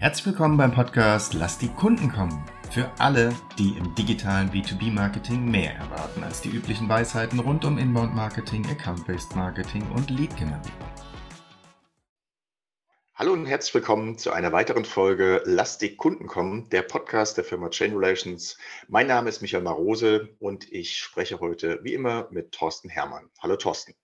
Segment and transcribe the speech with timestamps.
[0.00, 2.42] Herzlich willkommen beim Podcast Lass die Kunden kommen.
[2.70, 8.64] Für alle, die im digitalen B2B-Marketing mehr erwarten als die üblichen Weisheiten rund um Inbound-Marketing,
[8.64, 10.88] Account-Based Marketing und Lead-Generierung.
[13.14, 17.44] Hallo und herzlich willkommen zu einer weiteren Folge Lass die Kunden kommen, der Podcast der
[17.44, 18.56] Firma Chain Relations.
[18.88, 23.28] Mein Name ist Michael Marose und ich spreche heute wie immer mit Thorsten Hermann.
[23.42, 23.94] Hallo Thorsten.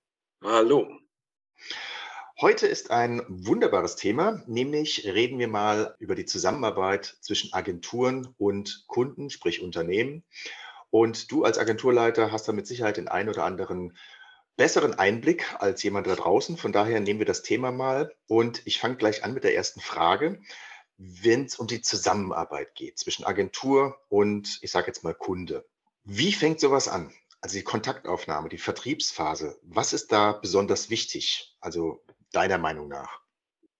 [0.44, 0.86] Hallo.
[2.38, 8.84] Heute ist ein wunderbares Thema, nämlich reden wir mal über die Zusammenarbeit zwischen Agenturen und
[8.88, 10.22] Kunden, sprich Unternehmen.
[10.90, 13.96] Und du als Agenturleiter hast da mit Sicherheit den einen oder anderen
[14.58, 16.58] besseren Einblick als jemand da draußen.
[16.58, 19.80] Von daher nehmen wir das Thema mal und ich fange gleich an mit der ersten
[19.80, 20.38] Frage.
[20.98, 25.64] Wenn es um die Zusammenarbeit geht zwischen Agentur und, ich sage jetzt mal, Kunde,
[26.04, 27.14] wie fängt sowas an?
[27.40, 31.56] Also die Kontaktaufnahme, die Vertriebsphase, was ist da besonders wichtig?
[31.60, 32.02] Also
[32.36, 33.20] deiner Meinung nach?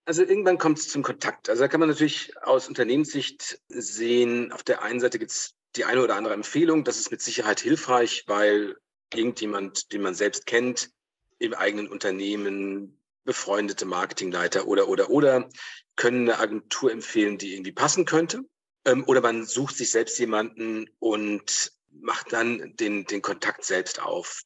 [0.06, 1.51] Also irgendwann kommt es zum Kontakt.
[1.51, 5.84] Also da kann man natürlich aus Unternehmenssicht sehen, auf der einen Seite gibt es die
[5.84, 6.84] eine oder andere Empfehlung.
[6.84, 8.77] Das ist mit Sicherheit hilfreich, weil
[9.12, 10.91] irgendjemand, den man selbst kennt,
[11.39, 15.48] im eigenen Unternehmen, befreundete Marketingleiter oder, oder, oder,
[15.97, 18.42] können eine Agentur empfehlen, die irgendwie passen könnte.
[18.84, 24.42] Ähm, oder man sucht sich selbst jemanden und macht dann den, den Kontakt selbst auf.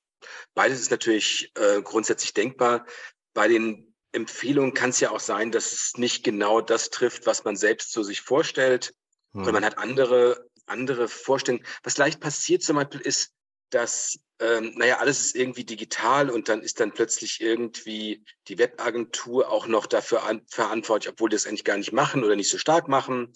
[0.55, 2.87] Beides ist natürlich äh, grundsätzlich denkbar.
[3.35, 7.45] Bei den Empfehlung kann es ja auch sein, dass es nicht genau das trifft, was
[7.45, 8.95] man selbst so sich vorstellt,
[9.33, 9.45] hm.
[9.45, 11.67] sondern man hat andere, andere Vorstellungen.
[11.83, 13.33] Was leicht passiert zum Beispiel ist,
[13.71, 19.49] dass, ähm, naja, alles ist irgendwie digital und dann ist dann plötzlich irgendwie die Webagentur
[19.49, 22.59] auch noch dafür an, verantwortlich, obwohl die das eigentlich gar nicht machen oder nicht so
[22.59, 23.33] stark machen.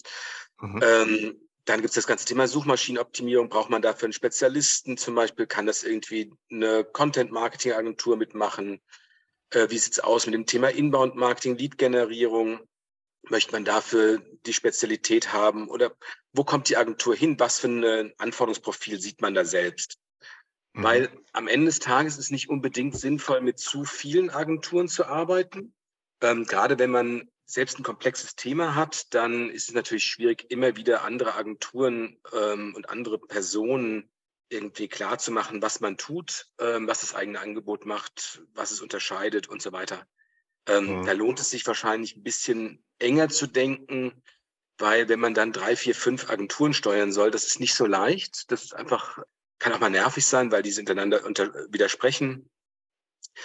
[0.59, 0.81] Mhm.
[0.83, 3.49] Ähm, dann gibt es das ganze Thema Suchmaschinenoptimierung.
[3.49, 5.47] Braucht man dafür einen Spezialisten zum Beispiel?
[5.47, 8.81] Kann das irgendwie eine Content-Marketing-Agentur mitmachen?
[9.51, 12.59] Äh, wie sieht's aus mit dem Thema Inbound-Marketing, Lead-Generierung?
[13.29, 15.67] Möchte man dafür die Spezialität haben?
[15.69, 15.95] Oder
[16.31, 17.39] wo kommt die Agentur hin?
[17.39, 19.97] Was für ein Anforderungsprofil sieht man da selbst?
[20.73, 20.83] Mhm.
[20.83, 25.05] Weil am Ende des Tages ist es nicht unbedingt sinnvoll, mit zu vielen Agenturen zu
[25.05, 25.73] arbeiten.
[26.21, 30.75] Ähm, gerade wenn man selbst ein komplexes Thema hat, dann ist es natürlich schwierig, immer
[30.75, 34.09] wieder andere Agenturen ähm, und andere Personen
[34.49, 38.81] irgendwie klar zu machen, was man tut, ähm, was das eigene Angebot macht, was es
[38.81, 40.07] unterscheidet und so weiter.
[40.67, 41.05] Ähm, mhm.
[41.05, 44.23] Da lohnt es sich wahrscheinlich ein bisschen enger zu denken,
[44.77, 48.51] weil wenn man dann drei, vier, fünf Agenturen steuern soll, das ist nicht so leicht.
[48.51, 49.19] Das ist einfach,
[49.59, 52.49] kann auch mal nervig sein, weil die hintereinander unter, widersprechen.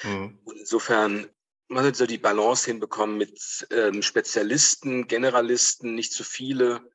[0.04, 0.38] Mhm.
[0.54, 1.28] insofern
[1.70, 6.89] man sollte so die Balance hinbekommen mit ähm, Spezialisten, Generalisten, nicht zu viele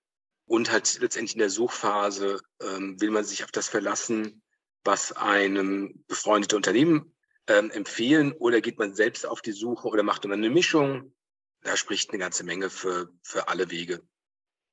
[0.46, 4.42] und halt letztendlich in der Suchphase ähm, will man sich auf das verlassen,
[4.84, 7.16] was einem befreundete Unternehmen
[7.48, 11.14] ähm, empfehlen oder geht man selbst auf die Suche oder macht man eine Mischung.
[11.62, 14.02] Da spricht eine ganze Menge für, für alle Wege.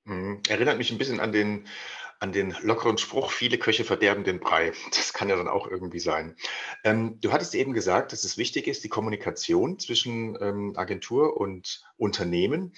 [0.05, 0.43] Mhm.
[0.49, 1.67] Erinnert mich ein bisschen an den,
[2.19, 4.73] an den lockeren Spruch, viele Köche verderben den Brei.
[4.91, 6.37] Das kann ja dann auch irgendwie sein.
[6.85, 11.83] Ähm, du hattest eben gesagt, dass es wichtig ist, die Kommunikation zwischen ähm, Agentur und
[11.97, 12.75] Unternehmen.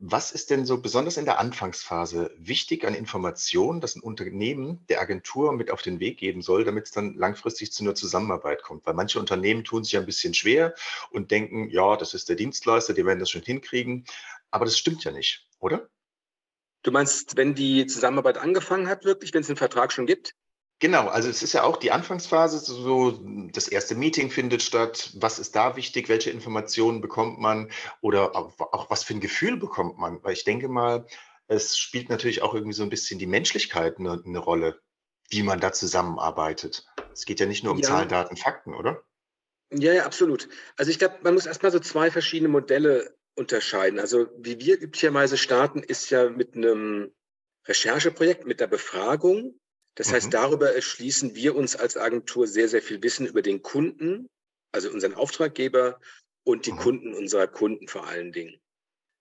[0.00, 5.00] Was ist denn so besonders in der Anfangsphase wichtig an Informationen, dass ein Unternehmen der
[5.00, 8.86] Agentur mit auf den Weg geben soll, damit es dann langfristig zu einer Zusammenarbeit kommt?
[8.86, 10.76] Weil manche Unternehmen tun sich ein bisschen schwer
[11.10, 14.04] und denken, ja, das ist der Dienstleister, die werden das schon hinkriegen.
[14.52, 15.88] Aber das stimmt ja nicht, oder?
[16.82, 20.36] Du meinst, wenn die Zusammenarbeit angefangen hat, wirklich, wenn es einen Vertrag schon gibt?
[20.80, 23.10] Genau, also es ist ja auch die Anfangsphase, so
[23.52, 25.10] das erste Meeting findet statt.
[25.16, 26.08] Was ist da wichtig?
[26.08, 27.70] Welche Informationen bekommt man?
[28.00, 30.22] Oder auch, auch was für ein Gefühl bekommt man?
[30.22, 31.06] Weil ich denke mal,
[31.48, 34.80] es spielt natürlich auch irgendwie so ein bisschen die Menschlichkeit eine, eine Rolle,
[35.30, 36.86] wie man da zusammenarbeitet.
[37.12, 37.88] Es geht ja nicht nur um ja.
[37.88, 39.02] Zahlen, Daten, Fakten, oder?
[39.72, 40.48] Ja, ja, absolut.
[40.76, 43.98] Also ich glaube, man muss erstmal so zwei verschiedene Modelle unterscheiden.
[43.98, 47.12] Also wie wir üblicherweise starten, ist ja mit einem
[47.66, 49.58] Rechercheprojekt, mit der Befragung
[49.98, 50.12] das mhm.
[50.12, 54.30] heißt, darüber erschließen wir uns als Agentur sehr, sehr viel Wissen über den Kunden,
[54.70, 56.00] also unseren Auftraggeber
[56.44, 56.78] und die mhm.
[56.78, 58.60] Kunden unserer Kunden vor allen Dingen.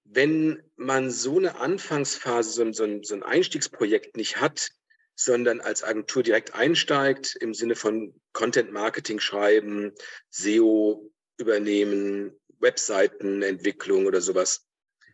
[0.03, 4.69] Wenn man so eine Anfangsphase, so ein, so so ein Einstiegsprojekt nicht hat,
[5.15, 9.94] sondern als Agentur direkt einsteigt im Sinne von Content Marketing schreiben,
[10.29, 14.68] SEO übernehmen, Webseitenentwicklung oder sowas,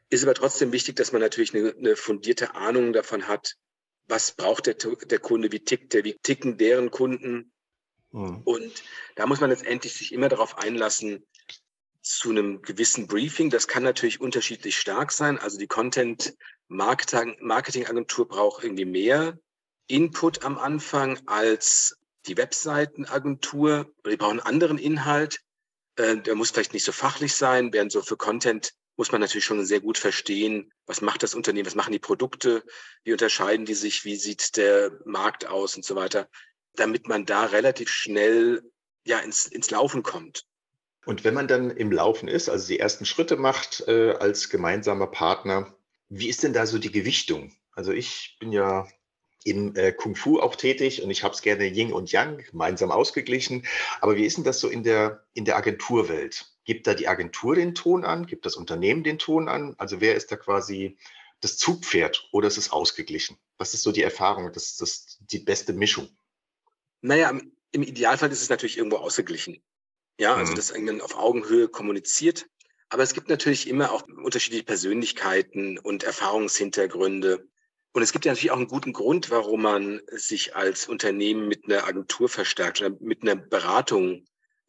[0.10, 3.56] ist aber trotzdem wichtig, dass man natürlich eine, eine fundierte Ahnung davon hat,
[4.08, 7.52] was braucht der, der Kunde, wie tickt der, wie ticken deren Kunden.
[8.12, 8.42] Mhm.
[8.44, 8.84] Und
[9.16, 11.26] da muss man letztendlich sich immer darauf einlassen,
[12.02, 13.50] zu einem gewissen Briefing.
[13.50, 15.40] Das kann natürlich unterschiedlich stark sein.
[15.40, 16.36] Also die Content
[16.68, 19.40] Marketing Agentur braucht irgendwie mehr
[19.88, 21.98] Input am Anfang als
[22.28, 23.92] die Webseitenagentur.
[24.06, 25.40] Die brauchen einen anderen Inhalt.
[25.96, 29.46] Äh, der muss vielleicht nicht so fachlich sein, während so für Content muss man natürlich
[29.46, 32.64] schon sehr gut verstehen, was macht das Unternehmen, was machen die Produkte,
[33.04, 36.30] wie unterscheiden die sich, wie sieht der Markt aus und so weiter,
[36.76, 38.62] damit man da relativ schnell
[39.06, 40.46] ja ins, ins Laufen kommt.
[41.06, 45.08] Und wenn man dann im Laufen ist, also die ersten Schritte macht äh, als gemeinsamer
[45.08, 45.76] Partner,
[46.10, 47.56] wie ist denn da so die Gewichtung?
[47.74, 48.88] Also ich bin ja
[49.44, 52.92] im äh, Kung Fu auch tätig und ich habe es gerne Yin und Yang gemeinsam
[52.92, 53.66] ausgeglichen.
[54.00, 56.53] Aber wie ist denn das so in der, in der Agenturwelt?
[56.66, 58.26] Gibt da die Agentur den Ton an?
[58.26, 59.76] Gibt das Unternehmen den Ton an?
[59.78, 60.98] Also wer ist da quasi
[61.42, 63.38] das Zugpferd oder ist es ausgeglichen?
[63.58, 64.52] Was ist so die Erfahrung?
[64.54, 66.10] Das ist die beste Mischung.
[67.02, 67.38] Naja,
[67.72, 69.62] im Idealfall ist es natürlich irgendwo ausgeglichen.
[70.20, 70.56] Ja, also mhm.
[70.56, 72.48] dass man auf Augenhöhe kommuniziert.
[72.90, 77.48] Aber es gibt natürlich immer auch unterschiedliche Persönlichkeiten und Erfahrungshintergründe.
[77.92, 81.66] Und es gibt ja natürlich auch einen guten Grund, warum man sich als Unternehmen mit
[81.66, 84.26] einer Agentur verstärkt oder mit einer Beratung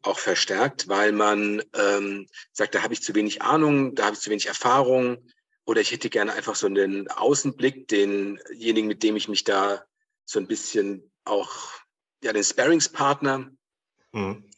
[0.07, 4.21] auch verstärkt, weil man ähm, sagt, da habe ich zu wenig Ahnung, da habe ich
[4.21, 5.17] zu wenig Erfahrung
[5.65, 9.83] oder ich hätte gerne einfach so einen Außenblick, denjenigen, mit dem ich mich da
[10.25, 11.55] so ein bisschen auch,
[12.23, 13.51] ja, den Sparringspartner.
[14.11, 14.49] Mhm.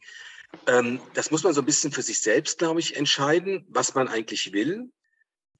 [0.68, 4.08] Ähm, das muss man so ein bisschen für sich selbst, glaube ich, entscheiden, was man
[4.08, 4.92] eigentlich will.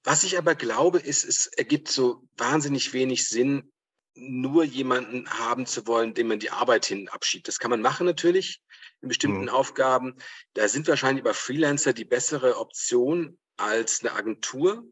[0.04, 3.72] Was ich aber glaube, ist, es ergibt so wahnsinnig wenig Sinn,
[4.18, 7.48] nur jemanden haben zu wollen, dem man die Arbeit hin abschiebt.
[7.48, 8.62] Das kann man machen natürlich
[9.02, 9.50] in bestimmten mhm.
[9.50, 10.16] Aufgaben.
[10.54, 14.84] Da sind wahrscheinlich aber Freelancer die bessere Option als eine Agentur,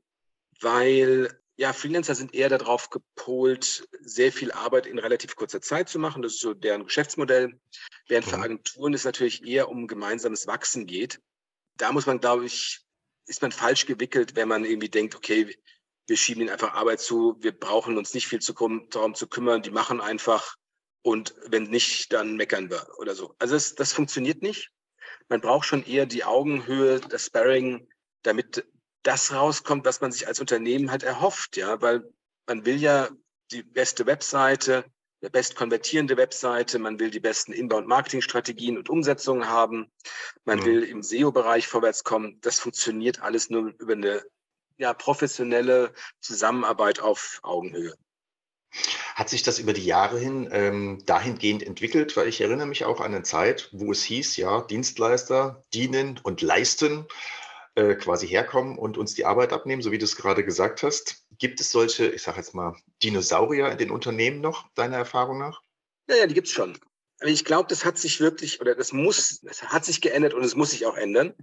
[0.62, 6.00] weil ja, Freelancer sind eher darauf gepolt, sehr viel Arbeit in relativ kurzer Zeit zu
[6.00, 6.22] machen.
[6.22, 7.60] Das ist so deren Geschäftsmodell.
[8.08, 8.30] Während mhm.
[8.30, 11.22] für Agenturen es natürlich eher um gemeinsames Wachsen geht.
[11.78, 12.82] Da muss man, glaube ich,
[13.28, 15.56] ist man falsch gewickelt, wenn man irgendwie denkt, okay,
[16.08, 18.54] wir schieben ihnen einfach Arbeit zu, wir brauchen uns nicht viel zu,
[18.90, 20.56] darum zu kümmern, die machen einfach
[21.02, 23.36] und wenn nicht, dann meckern wir oder so.
[23.38, 24.72] Also das, das funktioniert nicht.
[25.30, 27.88] Man braucht schon eher die Augenhöhe, das Sparring,
[28.24, 28.66] damit
[29.04, 32.12] das rauskommt, was man sich als Unternehmen halt erhofft, ja, weil
[32.48, 33.10] man will ja
[33.52, 34.86] die beste Webseite,
[35.22, 39.92] der best konvertierende Webseite, man will die besten Inbound-Marketing-Strategien und Umsetzungen haben,
[40.44, 40.66] man mhm.
[40.66, 42.40] will im SEO-Bereich vorwärts kommen.
[42.42, 44.24] Das funktioniert alles nur über eine
[44.78, 47.94] ja, professionelle Zusammenarbeit auf Augenhöhe.
[49.16, 52.18] Hat sich das über die Jahre hin ähm, dahingehend entwickelt?
[52.18, 56.42] Weil ich erinnere mich auch an eine Zeit, wo es hieß, ja, Dienstleister dienen und
[56.42, 57.08] leisten,
[57.76, 61.26] äh, quasi herkommen und uns die Arbeit abnehmen, so wie du es gerade gesagt hast.
[61.38, 65.62] Gibt es solche, ich sage jetzt mal, Dinosaurier in den Unternehmen noch, deiner Erfahrung nach?
[66.10, 66.78] Ja, ja, die gibt es schon.
[67.20, 70.44] Aber ich glaube, das hat sich wirklich, oder das muss, das hat sich geändert und
[70.44, 71.34] es muss sich auch ändern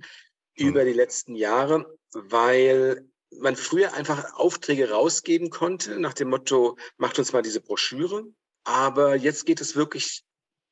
[0.57, 0.69] hm.
[0.69, 3.09] über die letzten Jahre, weil
[3.41, 8.25] man früher einfach Aufträge rausgeben konnte nach dem Motto, macht uns mal diese Broschüre.
[8.65, 10.25] Aber jetzt geht es wirklich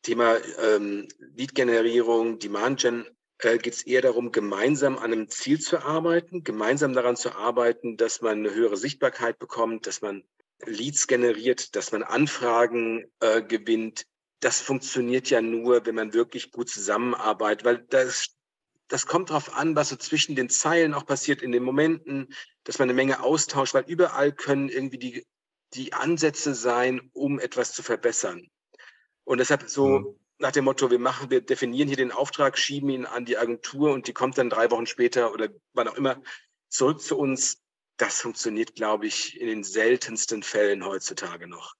[0.02, 3.06] Thema ähm, Lead-Generierung, Demand-Gen,
[3.38, 7.96] äh, geht es eher darum, gemeinsam an einem Ziel zu arbeiten, gemeinsam daran zu arbeiten,
[7.96, 10.24] dass man eine höhere Sichtbarkeit bekommt, dass man
[10.64, 14.06] Leads generiert, dass man Anfragen äh, gewinnt.
[14.40, 18.28] Das funktioniert ja nur, wenn man wirklich gut zusammenarbeitet, weil das,
[18.90, 22.34] das kommt darauf an, was so zwischen den Zeilen auch passiert in den Momenten,
[22.64, 25.26] dass man eine Menge austauscht, weil überall können irgendwie die,
[25.74, 28.48] die Ansätze sein, um etwas zu verbessern.
[29.24, 32.88] Und deshalb so, mhm nach dem Motto, wir machen, wir definieren hier den Auftrag, schieben
[32.88, 36.20] ihn an die Agentur und die kommt dann drei Wochen später oder wann auch immer
[36.68, 37.62] zurück zu uns.
[37.98, 41.74] Das funktioniert, glaube ich, in den seltensten Fällen heutzutage noch.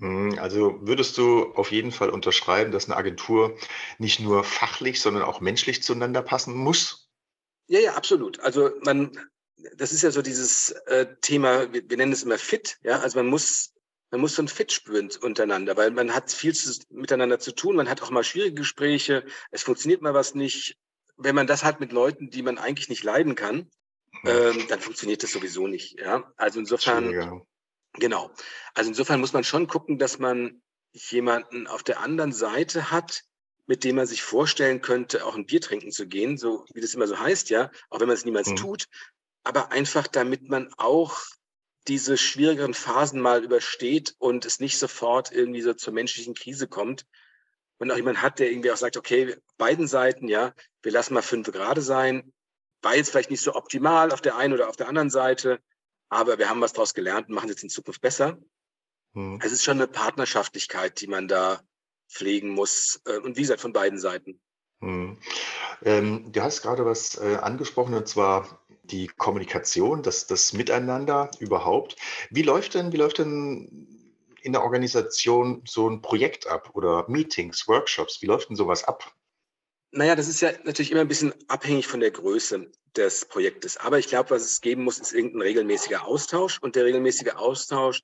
[0.00, 3.56] Hm, also würdest du auf jeden Fall unterschreiben, dass eine Agentur
[3.98, 7.10] nicht nur fachlich, sondern auch menschlich zueinander passen muss?
[7.66, 8.40] Ja, ja, absolut.
[8.40, 9.18] Also man,
[9.76, 13.18] das ist ja so dieses äh, Thema, wir, wir nennen es immer fit, ja, also
[13.18, 13.74] man muss
[14.14, 17.74] man muss so ein Fit spüren untereinander, weil man hat viel zu, miteinander zu tun,
[17.74, 20.78] man hat auch mal schwierige Gespräche, es funktioniert mal was nicht.
[21.16, 23.68] Wenn man das hat mit Leuten, die man eigentlich nicht leiden kann,
[24.24, 25.98] ähm, dann funktioniert das sowieso nicht.
[25.98, 26.32] Ja?
[26.36, 27.42] Also insofern,
[27.94, 28.30] genau.
[28.74, 33.22] Also insofern muss man schon gucken, dass man jemanden auf der anderen Seite hat,
[33.66, 36.94] mit dem man sich vorstellen könnte, auch ein Bier trinken zu gehen, so wie das
[36.94, 38.56] immer so heißt, ja, auch wenn man es niemals mhm.
[38.56, 38.84] tut,
[39.42, 41.22] aber einfach damit man auch
[41.86, 47.04] diese schwierigeren Phasen mal übersteht und es nicht sofort irgendwie so zur menschlichen Krise kommt.
[47.78, 51.22] Und auch jemand hat, der irgendwie auch sagt, okay, beiden Seiten, ja, wir lassen mal
[51.22, 52.32] fünf Grade sein.
[52.80, 55.60] War jetzt vielleicht nicht so optimal auf der einen oder auf der anderen Seite,
[56.14, 58.38] aber wir haben was daraus gelernt und machen es jetzt in Zukunft besser.
[59.12, 59.40] Mhm.
[59.42, 61.60] Es ist schon eine Partnerschaftlichkeit, die man da
[62.08, 63.00] pflegen muss.
[63.06, 64.40] Äh, und wie gesagt, von beiden Seiten.
[64.80, 65.18] Mhm.
[65.82, 71.96] Ähm, du hast gerade was äh, angesprochen, und zwar die Kommunikation, das, das Miteinander überhaupt.
[72.30, 73.88] Wie läuft denn, wie läuft denn
[74.42, 78.20] in der Organisation so ein Projekt ab oder Meetings, Workshops?
[78.20, 79.14] Wie läuft denn sowas ab?
[79.96, 83.76] Naja, das ist ja natürlich immer ein bisschen abhängig von der Größe des Projektes.
[83.76, 86.58] Aber ich glaube, was es geben muss, ist irgendein regelmäßiger Austausch.
[86.60, 88.02] Und der regelmäßige Austausch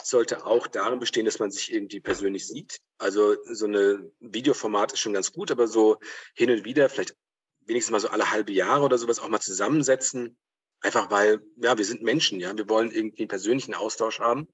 [0.00, 2.78] sollte auch darin bestehen, dass man sich irgendwie persönlich sieht.
[2.98, 5.98] Also so eine Videoformat ist schon ganz gut, aber so
[6.36, 7.16] hin und wieder, vielleicht
[7.62, 10.38] wenigstens mal so alle halbe Jahre oder sowas auch mal zusammensetzen.
[10.80, 12.56] Einfach weil, ja, wir sind Menschen, ja.
[12.56, 14.46] Wir wollen irgendwie einen persönlichen Austausch haben.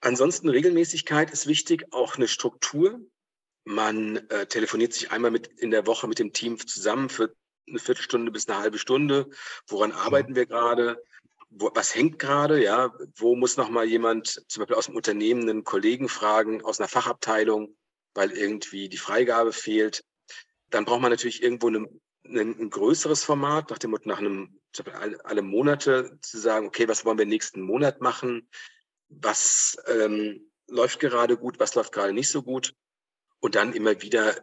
[0.00, 3.00] Ansonsten Regelmäßigkeit ist wichtig, auch eine Struktur.
[3.64, 7.34] Man äh, telefoniert sich einmal mit in der Woche mit dem Team zusammen für
[7.66, 9.30] eine Viertelstunde bis eine halbe Stunde.
[9.66, 9.96] Woran mhm.
[9.96, 11.02] arbeiten wir gerade?
[11.48, 12.62] Wo, was hängt gerade?
[12.62, 16.78] Ja, wo muss noch mal jemand, zum Beispiel aus dem Unternehmen, einen Kollegen fragen aus
[16.78, 17.74] einer Fachabteilung,
[18.12, 20.04] weil irgendwie die Freigabe fehlt?
[20.68, 21.86] Dann braucht man natürlich irgendwo eine,
[22.26, 24.60] ein, ein größeres Format, nach dem Motto, nach einem,
[24.92, 28.48] alle, alle Monate zu sagen, okay, was wollen wir nächsten Monat machen?
[29.08, 31.60] Was ähm, läuft gerade gut?
[31.60, 32.74] Was läuft gerade nicht so gut?
[33.44, 34.40] Und dann immer wieder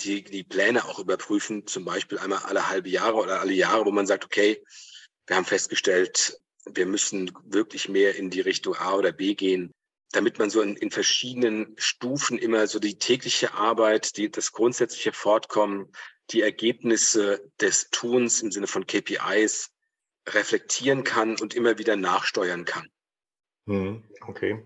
[0.00, 3.90] die, die Pläne auch überprüfen, zum Beispiel einmal alle halbe Jahre oder alle Jahre, wo
[3.90, 4.62] man sagt, okay,
[5.26, 9.72] wir haben festgestellt, wir müssen wirklich mehr in die Richtung A oder B gehen,
[10.12, 15.14] damit man so in, in verschiedenen Stufen immer so die tägliche Arbeit, die, das grundsätzliche
[15.14, 15.90] Fortkommen,
[16.28, 19.70] die Ergebnisse des Tuns im Sinne von KPIs
[20.28, 22.90] reflektieren kann und immer wieder nachsteuern kann.
[23.66, 24.62] Hm, okay.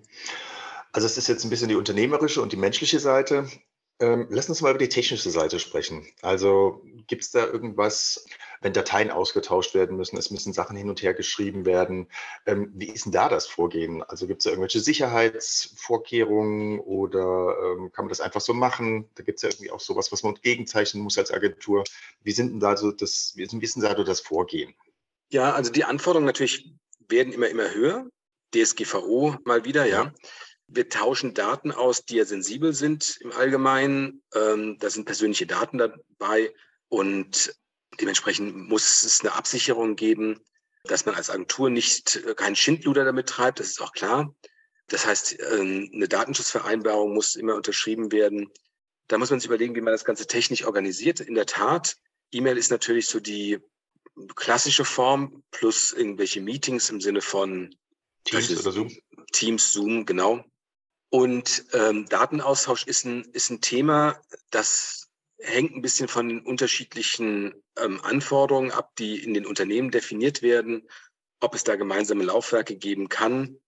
[0.92, 3.48] Also es ist jetzt ein bisschen die unternehmerische und die menschliche Seite.
[4.00, 6.06] Ähm, lass uns mal über die technische Seite sprechen.
[6.22, 8.24] Also gibt es da irgendwas,
[8.60, 12.06] wenn Dateien ausgetauscht werden müssen, es müssen Sachen hin und her geschrieben werden.
[12.46, 14.04] Ähm, wie ist denn da das Vorgehen?
[14.04, 19.08] Also gibt es da irgendwelche Sicherheitsvorkehrungen oder ähm, kann man das einfach so machen?
[19.16, 21.82] Da gibt es ja irgendwie auch sowas, was man gegenzeichnen muss als Agentur.
[22.22, 24.74] Wie sind denn da so das, wie ist denn da so das Vorgehen?
[25.30, 26.72] Ja, also die Anforderungen natürlich
[27.08, 28.06] werden immer, immer höher.
[28.54, 30.04] DSGVO mal wieder, ja.
[30.04, 30.12] ja.
[30.68, 34.22] Wir tauschen Daten aus, die ja sensibel sind im Allgemeinen.
[34.34, 36.54] Ähm, da sind persönliche Daten dabei
[36.88, 37.54] und
[38.00, 40.40] dementsprechend muss es eine Absicherung geben,
[40.84, 43.60] dass man als Agentur nicht äh, keinen Schindluder damit treibt.
[43.60, 44.34] Das ist auch klar.
[44.88, 48.50] Das heißt, ähm, eine Datenschutzvereinbarung muss immer unterschrieben werden.
[49.06, 51.20] Da muss man sich überlegen, wie man das Ganze technisch organisiert.
[51.20, 51.96] In der Tat,
[52.30, 53.58] E-Mail ist natürlich so die
[54.34, 57.74] klassische Form plus irgendwelche Meetings im Sinne von
[58.24, 58.92] Teams oder Zoom.
[59.32, 60.44] Teams, Zoom, genau.
[61.10, 67.54] Und ähm, Datenaustausch ist ein, ist ein Thema, das hängt ein bisschen von den unterschiedlichen
[67.78, 70.88] ähm, Anforderungen ab, die in den Unternehmen definiert werden,
[71.40, 73.58] ob es da gemeinsame Laufwerke geben kann,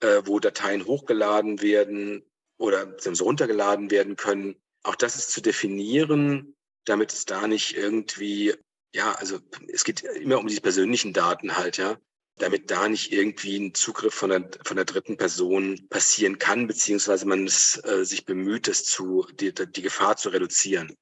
[0.00, 2.24] äh, wo Dateien hochgeladen werden
[2.58, 4.56] oder so runtergeladen werden können.
[4.82, 8.54] Auch das ist zu definieren, damit es da nicht irgendwie,
[8.92, 11.96] ja, also es geht immer um diese persönlichen Daten halt, ja
[12.38, 17.26] damit da nicht irgendwie ein Zugriff von der, von der dritten Person passieren kann, beziehungsweise
[17.26, 20.96] man es äh, sich bemüht, das zu, die, die Gefahr zu reduzieren.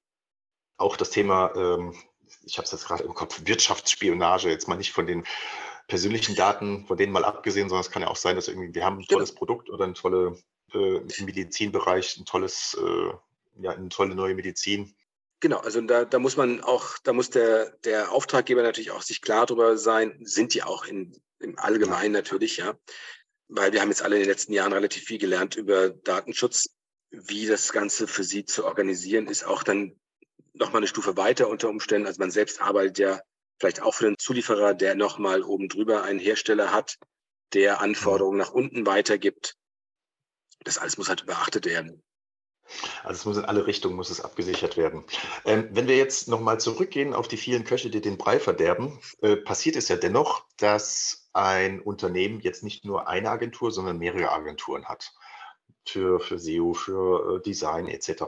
[0.77, 1.95] Auch das Thema, ähm,
[2.43, 5.25] ich habe es jetzt gerade im Kopf, Wirtschaftsspionage, jetzt mal nicht von den
[5.87, 8.85] persönlichen Daten, von denen mal abgesehen, sondern es kann ja auch sein, dass irgendwie wir
[8.85, 10.39] haben ein tolles Produkt oder ein tolle
[10.73, 14.95] äh, im Medizinbereich, ein tolles, äh, ja, eine tolle neue Medizin
[15.41, 19.23] Genau, also da, da muss man auch, da muss der, der Auftraggeber natürlich auch sich
[19.23, 22.79] klar darüber sein, sind die auch in, im Allgemeinen natürlich, ja.
[23.49, 26.77] Weil wir haben jetzt alle in den letzten Jahren relativ viel gelernt über Datenschutz.
[27.11, 29.99] Wie das Ganze für sie zu organisieren, ist auch dann
[30.53, 32.07] nochmal eine Stufe weiter unter Umständen.
[32.07, 33.21] Also man selbst arbeitet ja
[33.59, 36.99] vielleicht auch für den Zulieferer, der nochmal oben drüber einen Hersteller hat,
[37.55, 39.57] der Anforderungen nach unten weitergibt.
[40.65, 42.03] Das alles muss halt beachtet werden.
[43.03, 45.05] Also es muss in alle Richtungen muss es abgesichert werden.
[45.45, 49.37] Ähm, wenn wir jetzt nochmal zurückgehen auf die vielen Köche, die den Brei verderben, äh,
[49.37, 54.87] passiert es ja dennoch, dass ein Unternehmen jetzt nicht nur eine Agentur, sondern mehrere Agenturen
[54.87, 55.13] hat.
[55.87, 58.25] Für, für SEO, für äh, Design etc.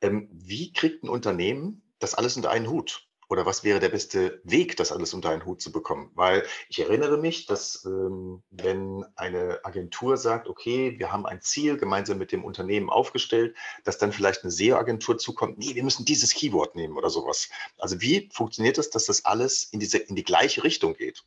[0.00, 3.06] Ähm, wie kriegt ein Unternehmen das alles unter einen Hut?
[3.28, 6.10] Oder was wäre der beste Weg, das alles unter einen Hut zu bekommen?
[6.14, 11.76] Weil ich erinnere mich, dass ähm, wenn eine Agentur sagt, okay, wir haben ein Ziel
[11.76, 16.32] gemeinsam mit dem Unternehmen aufgestellt, dass dann vielleicht eine SEO-Agentur zukommt, nee, wir müssen dieses
[16.34, 17.48] Keyword nehmen oder sowas.
[17.78, 21.24] Also wie funktioniert es, dass das alles in, diese, in die gleiche Richtung geht?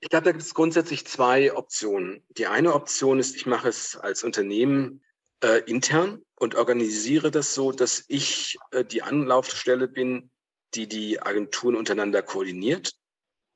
[0.00, 2.22] Ich glaube, da gibt es grundsätzlich zwei Optionen.
[2.30, 5.02] Die eine Option ist, ich mache es als Unternehmen
[5.42, 10.30] äh, intern und organisiere das so, dass ich äh, die Anlaufstelle bin
[10.74, 12.92] die die Agenturen untereinander koordiniert.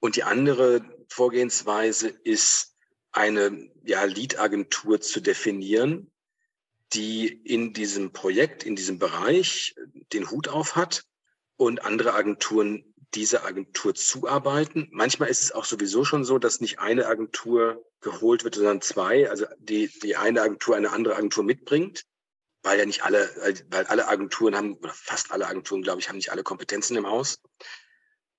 [0.01, 2.73] Und die andere Vorgehensweise ist,
[3.13, 6.11] eine ja, Lead-Agentur zu definieren,
[6.95, 9.75] die in diesem Projekt, in diesem Bereich
[10.13, 11.05] den Hut auf hat
[11.57, 14.89] und andere Agenturen dieser Agentur zuarbeiten.
[14.91, 19.29] Manchmal ist es auch sowieso schon so, dass nicht eine Agentur geholt wird, sondern zwei,
[19.29, 22.05] also die, die eine Agentur eine andere Agentur mitbringt.
[22.63, 23.31] Weil ja nicht alle,
[23.71, 27.07] weil alle Agenturen haben, oder fast alle Agenturen, glaube ich, haben nicht alle Kompetenzen im
[27.07, 27.41] Haus.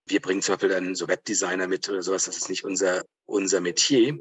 [0.05, 3.61] Wir bringen zum Beispiel dann so Webdesigner mit oder sowas, das ist nicht unser, unser
[3.61, 4.17] Metier.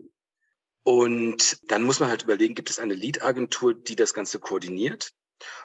[0.85, 5.13] Und dann muss man halt überlegen, gibt es eine Lead-Agentur, die das Ganze koordiniert?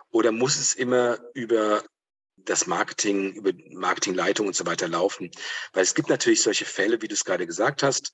[0.09, 1.83] Oder muss es immer über
[2.35, 5.31] das Marketing, über Marketingleitung und so weiter laufen?
[5.73, 8.13] Weil es gibt natürlich solche Fälle, wie du es gerade gesagt hast.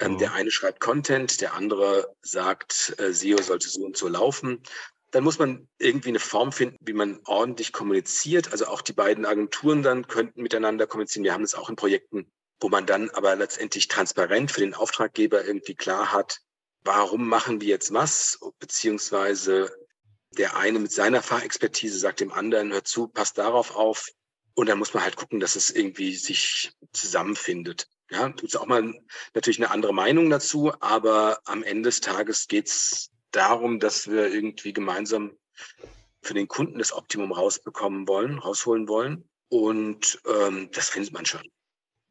[0.00, 4.62] Ähm, Der eine schreibt Content, der andere sagt, äh, SEO sollte so und so laufen.
[5.10, 8.52] Dann muss man irgendwie eine Form finden, wie man ordentlich kommuniziert.
[8.52, 11.24] Also auch die beiden Agenturen dann könnten miteinander kommunizieren.
[11.24, 15.44] Wir haben das auch in Projekten, wo man dann aber letztendlich transparent für den Auftraggeber
[15.44, 16.40] irgendwie klar hat,
[16.84, 19.70] warum machen wir jetzt was, beziehungsweise
[20.36, 24.08] der eine mit seiner Fachexpertise sagt dem anderen, hör zu, passt darauf auf.
[24.54, 27.88] Und dann muss man halt gucken, dass es irgendwie sich zusammenfindet.
[28.10, 28.92] Ja, tut es auch mal
[29.34, 34.72] natürlich eine andere Meinung dazu, aber am Ende des Tages geht's darum, dass wir irgendwie
[34.72, 35.32] gemeinsam
[36.22, 39.28] für den Kunden das Optimum rausbekommen wollen, rausholen wollen.
[39.48, 41.42] Und ähm, das findet man schon.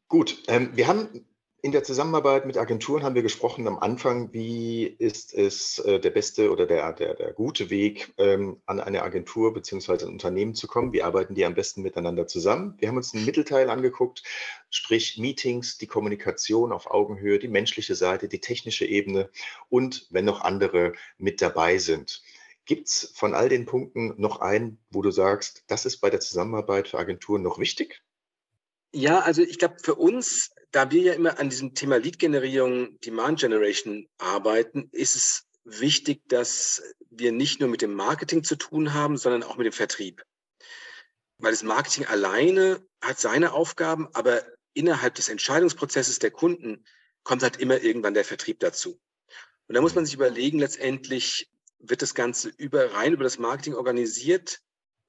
[0.07, 1.25] Gut, ähm, wir haben
[1.61, 6.09] in der Zusammenarbeit mit Agenturen haben wir gesprochen am Anfang, wie ist es äh, der
[6.09, 10.05] beste oder der, der, der gute Weg, ähm, an eine Agentur bzw.
[10.05, 10.93] ein Unternehmen zu kommen?
[10.93, 12.75] Wie arbeiten die am besten miteinander zusammen?
[12.79, 14.23] Wir haben uns einen Mittelteil angeguckt,
[14.69, 19.29] sprich Meetings, die Kommunikation auf Augenhöhe, die menschliche Seite, die technische Ebene
[19.69, 22.23] und wenn noch andere mit dabei sind.
[22.65, 26.19] Gibt es von all den Punkten noch einen, wo du sagst, das ist bei der
[26.19, 28.01] Zusammenarbeit für Agenturen noch wichtig?
[28.91, 33.39] Ja, also ich glaube, für uns da wir ja immer an diesem Thema Lead-Generierung, Demand
[33.39, 39.17] Generation arbeiten, ist es wichtig, dass wir nicht nur mit dem Marketing zu tun haben,
[39.17, 40.23] sondern auch mit dem Vertrieb.
[41.37, 46.85] Weil das Marketing alleine hat seine Aufgaben, aber innerhalb des Entscheidungsprozesses der Kunden
[47.23, 48.99] kommt halt immer irgendwann der Vertrieb dazu.
[49.67, 51.49] Und da muss man sich überlegen, letztendlich
[51.79, 54.59] wird das Ganze über, rein über das Marketing organisiert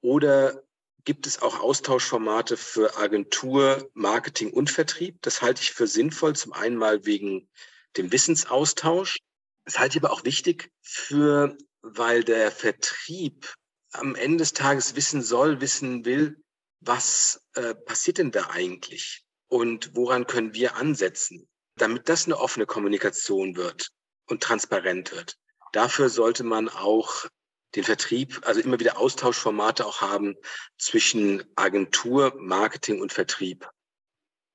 [0.01, 0.63] oder
[1.03, 5.21] gibt es auch Austauschformate für Agentur, Marketing und Vertrieb.
[5.21, 7.49] Das halte ich für sinnvoll, zum einen mal wegen
[7.97, 9.17] dem Wissensaustausch.
[9.65, 13.53] Das halte ich aber auch wichtig für, weil der Vertrieb
[13.91, 16.41] am Ende des Tages wissen soll, wissen will,
[16.79, 22.65] was äh, passiert denn da eigentlich und woran können wir ansetzen, damit das eine offene
[22.65, 23.89] Kommunikation wird
[24.27, 25.37] und transparent wird.
[25.73, 27.27] Dafür sollte man auch
[27.75, 30.35] den Vertrieb, also immer wieder Austauschformate auch haben
[30.77, 33.69] zwischen Agentur, Marketing und Vertrieb.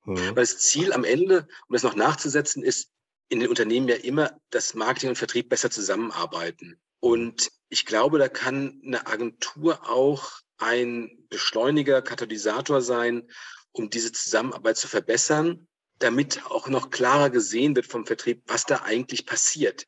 [0.05, 0.35] Mhm.
[0.35, 2.91] Weil das Ziel am Ende, um das noch nachzusetzen, ist
[3.29, 6.79] in den Unternehmen ja immer, dass Marketing und Vertrieb besser zusammenarbeiten.
[6.99, 13.29] Und ich glaube, da kann eine Agentur auch ein Beschleuniger, Katalysator sein,
[13.71, 15.67] um diese Zusammenarbeit zu verbessern,
[15.99, 19.87] damit auch noch klarer gesehen wird vom Vertrieb, was da eigentlich passiert,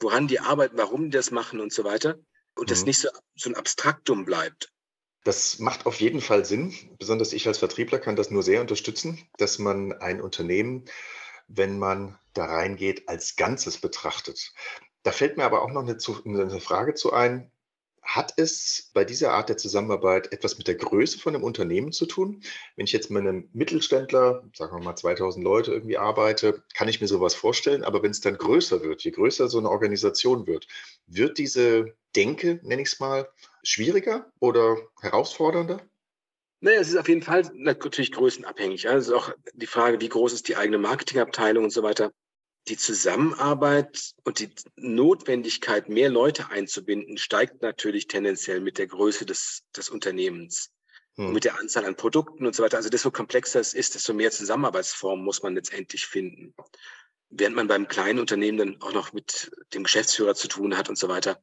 [0.00, 2.18] woran die arbeiten, warum die das machen und so weiter
[2.60, 2.70] und mhm.
[2.74, 4.72] das nicht so, so ein Abstraktum bleibt.
[5.24, 6.74] Das macht auf jeden Fall Sinn.
[6.98, 10.84] Besonders ich als Vertriebler kann das nur sehr unterstützen, dass man ein Unternehmen,
[11.48, 14.52] wenn man da reingeht, als Ganzes betrachtet.
[15.02, 15.96] Da fällt mir aber auch noch eine,
[16.42, 17.50] eine Frage zu ein.
[18.02, 22.06] Hat es bei dieser Art der Zusammenarbeit etwas mit der Größe von einem Unternehmen zu
[22.06, 22.42] tun?
[22.76, 27.00] Wenn ich jetzt mit einem Mittelständler, sagen wir mal 2000 Leute irgendwie arbeite, kann ich
[27.00, 27.84] mir sowas vorstellen.
[27.84, 30.66] Aber wenn es dann größer wird, je größer so eine Organisation wird,
[31.06, 33.28] wird diese Denke, nenne ich es mal,
[33.62, 35.80] schwieriger oder herausfordernder?
[36.60, 38.88] Naja, es ist auf jeden Fall natürlich größenabhängig.
[38.88, 42.12] Also auch die Frage, wie groß ist die eigene Marketingabteilung und so weiter
[42.68, 49.64] die Zusammenarbeit und die Notwendigkeit, mehr Leute einzubinden, steigt natürlich tendenziell mit der Größe des,
[49.76, 50.70] des Unternehmens
[51.16, 51.28] hm.
[51.28, 52.76] und mit der Anzahl an Produkten und so weiter.
[52.76, 56.54] Also desto komplexer es ist, desto mehr Zusammenarbeitsformen muss man letztendlich finden.
[57.30, 60.98] Während man beim kleinen Unternehmen dann auch noch mit dem Geschäftsführer zu tun hat und
[60.98, 61.42] so weiter,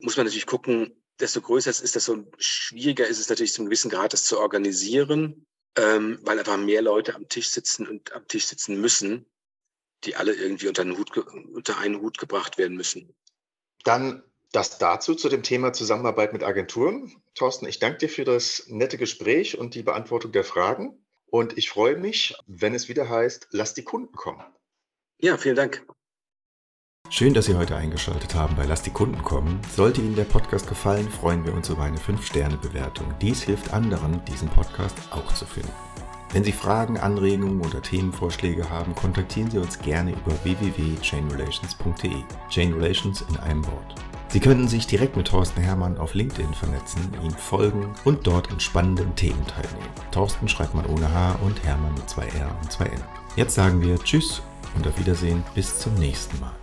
[0.00, 3.90] muss man natürlich gucken, desto größer es ist, desto schwieriger ist es natürlich zum gewissen
[3.90, 8.46] Grad, das zu organisieren, ähm, weil einfach mehr Leute am Tisch sitzen und am Tisch
[8.46, 9.26] sitzen müssen
[10.04, 13.14] die alle irgendwie unter einen Hut, unter einen Hut gebracht werden müssen.
[13.84, 17.22] Dann das dazu zu dem Thema Zusammenarbeit mit Agenturen.
[17.34, 21.04] Thorsten, ich danke dir für das nette Gespräch und die Beantwortung der Fragen.
[21.26, 24.44] Und ich freue mich, wenn es wieder heißt, lass die Kunden kommen.
[25.18, 25.86] Ja, vielen Dank.
[27.12, 29.58] Schön, dass Sie heute eingeschaltet haben bei Lass die Kunden kommen.
[29.74, 33.12] Sollte Ihnen der Podcast gefallen, freuen wir uns über eine 5-Sterne-Bewertung.
[33.20, 35.72] Dies hilft anderen, diesen Podcast auch zu finden.
[36.32, 42.22] Wenn Sie Fragen, Anregungen oder Themenvorschläge haben, kontaktieren Sie uns gerne über www.chainrelations.de.
[42.48, 43.96] Chain Relations in einem Wort.
[44.28, 48.60] Sie könnten sich direkt mit Thorsten Hermann auf LinkedIn vernetzen, ihm folgen und dort an
[48.60, 49.90] spannenden Themen teilnehmen.
[50.12, 53.02] Thorsten schreibt man ohne H und Hermann mit zwei R und zwei N.
[53.34, 54.42] Jetzt sagen wir Tschüss
[54.76, 56.59] und auf Wiedersehen bis zum nächsten Mal.